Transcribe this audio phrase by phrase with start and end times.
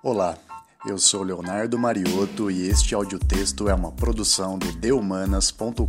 [0.00, 0.38] Olá,
[0.86, 5.82] eu sou Leonardo Mariotto e este audiotexto é uma produção do deumanas.com.br,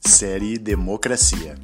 [0.00, 1.58] série Democracia.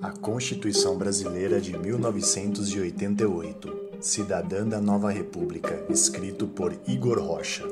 [0.00, 7.68] A Constituição Brasileira de 1988, Cidadã da Nova República, escrito por Igor Rocha.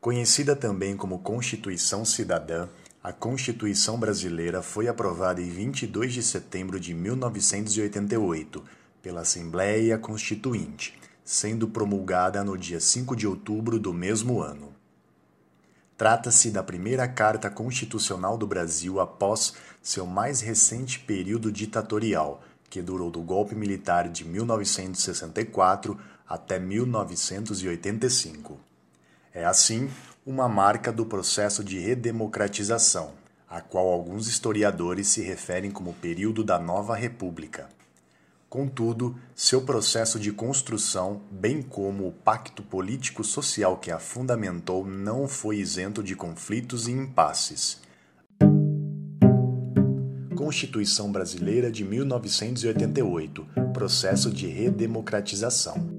[0.00, 2.68] Conhecida também como Constituição Cidadã,
[3.06, 8.64] a Constituição Brasileira foi aprovada em 22 de setembro de 1988
[9.00, 14.74] pela Assembleia Constituinte, sendo promulgada no dia 5 de outubro do mesmo ano.
[15.96, 23.08] Trata-se da primeira Carta Constitucional do Brasil após seu mais recente período ditatorial, que durou
[23.08, 25.96] do golpe militar de 1964
[26.28, 28.58] até 1985.
[29.32, 29.88] É assim
[30.26, 33.12] uma marca do processo de redemocratização,
[33.48, 37.68] a qual alguns historiadores se referem como período da Nova República.
[38.50, 45.58] Contudo, seu processo de construção, bem como o pacto político-social que a fundamentou, não foi
[45.58, 47.80] isento de conflitos e impasses.
[50.34, 55.95] Constituição Brasileira de 1988 Processo de redemocratização.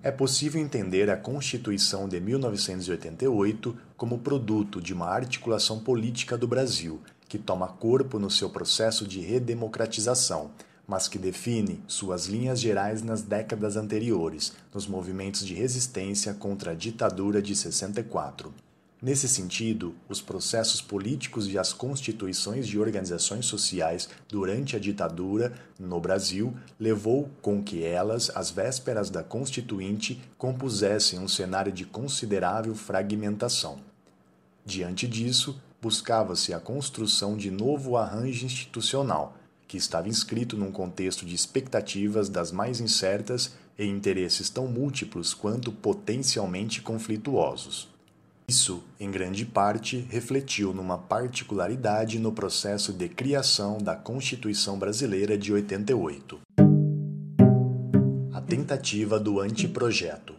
[0.00, 7.00] É possível entender a Constituição de 1988 como produto de uma articulação política do Brasil,
[7.28, 10.52] que toma corpo no seu processo de redemocratização,
[10.86, 16.74] mas que define suas linhas gerais nas décadas anteriores, nos movimentos de resistência contra a
[16.74, 18.54] ditadura de 64.
[19.00, 26.00] Nesse sentido, os processos políticos e as constituições de organizações sociais durante a ditadura no
[26.00, 33.78] Brasil levou com que elas, às vésperas da Constituinte, compusessem um cenário de considerável fragmentação.
[34.66, 39.36] Diante disso, buscava-se a construção de novo arranjo institucional,
[39.68, 45.70] que estava inscrito num contexto de expectativas das mais incertas e interesses tão múltiplos quanto
[45.70, 47.96] potencialmente conflituosos.
[48.50, 55.52] Isso, em grande parte, refletiu numa particularidade no processo de criação da Constituição Brasileira de
[55.52, 56.40] 88.
[58.32, 60.34] A tentativa do anteprojeto.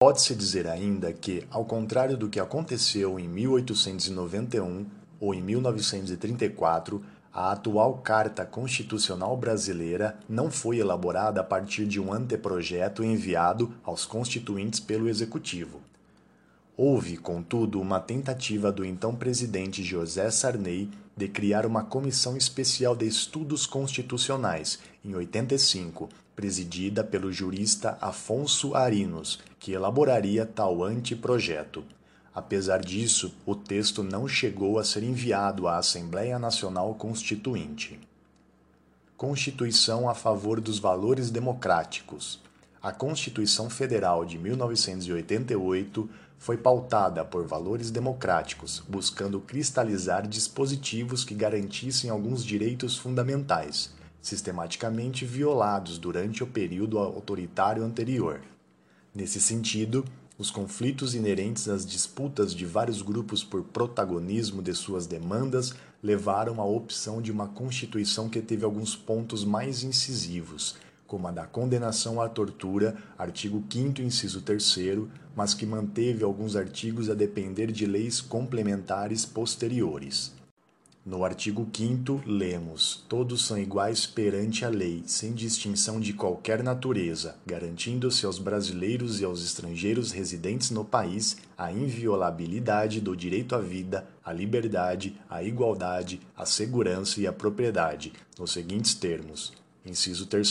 [0.00, 4.86] Pode-se dizer ainda que, ao contrário do que aconteceu em 1891
[5.20, 12.14] ou em 1934, a atual Carta Constitucional Brasileira não foi elaborada a partir de um
[12.14, 15.82] anteprojeto enviado aos constituintes pelo Executivo
[16.76, 23.06] Houve, contudo, uma tentativa do então presidente José Sarney de criar uma comissão especial de
[23.06, 31.84] estudos constitucionais, em 85, presidida pelo jurista Afonso Arinos, que elaboraria tal anteprojeto.
[32.34, 38.00] Apesar disso, o texto não chegou a ser enviado à Assembleia Nacional Constituinte.
[39.16, 42.42] Constituição a favor dos valores democráticos.
[42.82, 52.10] A Constituição Federal de 1988 foi pautada por valores democráticos, buscando cristalizar dispositivos que garantissem
[52.10, 58.40] alguns direitos fundamentais, sistematicamente violados durante o período autoritário anterior.
[59.14, 60.04] Nesse sentido,
[60.36, 65.72] os conflitos inerentes às disputas de vários grupos por protagonismo de suas demandas
[66.02, 70.76] levaram à opção de uma Constituição que teve alguns pontos mais incisivos,
[71.14, 74.76] como a da condenação à tortura, artigo 5 inciso 3
[75.36, 80.32] mas que manteve alguns artigos a depender de leis complementares posteriores.
[81.06, 87.36] No artigo 5 lemos: Todos são iguais perante a lei, sem distinção de qualquer natureza,
[87.46, 94.04] garantindo-se aos brasileiros e aos estrangeiros residentes no país a inviolabilidade do direito à vida,
[94.24, 99.52] à liberdade, à igualdade, à segurança e à propriedade, nos seguintes termos:
[99.84, 100.48] Inciso 3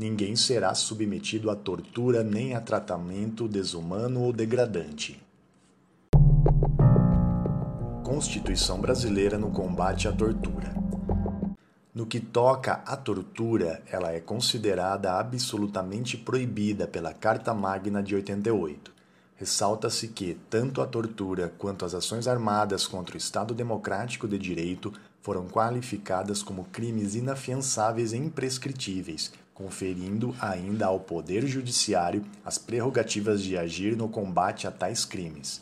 [0.00, 5.22] ninguém será submetido a tortura nem a tratamento desumano ou degradante.
[8.02, 10.74] Constituição Brasileira no combate à tortura.
[11.94, 18.90] No que toca à tortura, ela é considerada absolutamente proibida pela Carta Magna de 88.
[19.36, 24.94] Ressalta-se que tanto a tortura quanto as ações armadas contra o Estado Democrático de Direito
[25.20, 29.30] foram qualificadas como crimes inafiançáveis e imprescritíveis,
[29.60, 35.60] conferindo ainda ao Poder Judiciário as prerrogativas de agir no combate a tais crimes.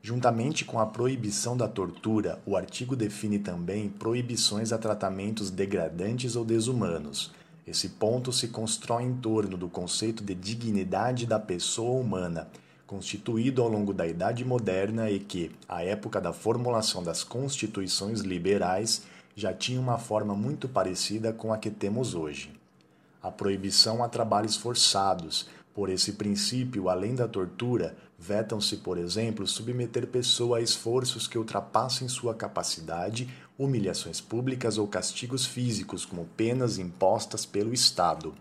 [0.00, 6.44] Juntamente com a proibição da tortura, o artigo define também proibições a tratamentos degradantes ou
[6.44, 7.30] desumanos.
[7.66, 12.48] Esse ponto se constrói em torno do conceito de dignidade da pessoa humana,
[12.86, 19.02] constituído ao longo da Idade Moderna e que, à época da formulação das constituições liberais,
[19.36, 22.61] já tinha uma forma muito parecida com a que temos hoje.
[23.22, 30.06] A proibição a trabalhos forçados, por esse princípio, além da tortura, vetam-se, por exemplo, submeter
[30.06, 33.28] pessoa a esforços que ultrapassem sua capacidade,
[33.58, 38.34] humilhações públicas ou castigos físicos, como penas impostas pelo Estado.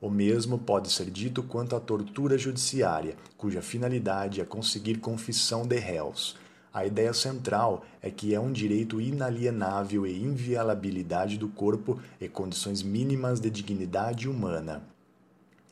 [0.00, 5.78] O mesmo pode ser dito quanto à tortura judiciária, cuja finalidade é conseguir confissão de
[5.78, 6.36] réus.
[6.76, 12.82] A ideia central é que é um direito inalienável e inviolabilidade do corpo e condições
[12.82, 14.82] mínimas de dignidade humana.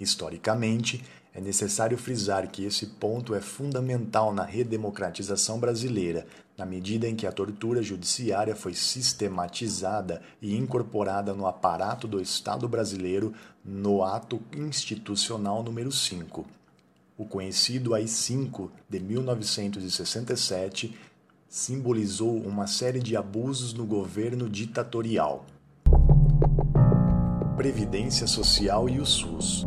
[0.01, 1.05] Historicamente,
[1.35, 7.27] é necessário frisar que esse ponto é fundamental na redemocratização brasileira, na medida em que
[7.27, 15.63] a tortura judiciária foi sistematizada e incorporada no aparato do Estado brasileiro no Ato Institucional
[15.63, 16.64] número 5.
[17.17, 20.99] O conhecido AI-5 de 1967
[21.49, 25.47] simbolizou uma série de abusos no governo ditatorial.
[27.57, 29.65] Previdência Social e o SUS.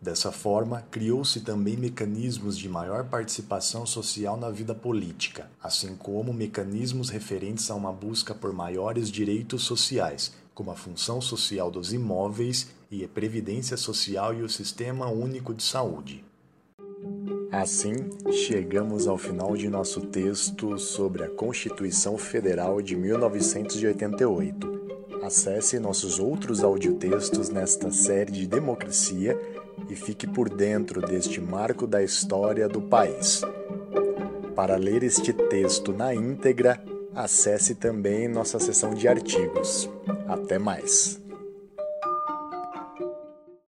[0.00, 7.10] Dessa forma, criou-se também mecanismos de maior participação social na vida política, assim como mecanismos
[7.10, 13.02] referentes a uma busca por maiores direitos sociais, como a função social dos imóveis e
[13.02, 16.22] a previdência social e o sistema único de saúde.
[17.50, 17.94] Assim,
[18.30, 24.82] chegamos ao final de nosso texto sobre a Constituição Federal de 1988.
[25.22, 29.40] Acesse nossos outros audiotextos nesta série de democracia
[29.88, 33.42] e fique por dentro deste marco da história do país.
[34.54, 36.82] Para ler este texto na íntegra,
[37.14, 39.88] acesse também nossa seção de artigos.
[40.28, 41.21] Até mais!